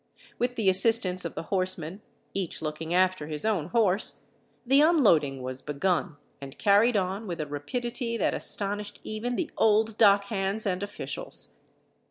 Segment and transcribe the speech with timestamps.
[0.39, 2.01] With the assistance of the horsemen,
[2.33, 4.25] each looking after his own horse,
[4.65, 9.99] the unloading was begun and carried on with a rapidity that astonished even the old
[9.99, 11.53] dock hands and officials.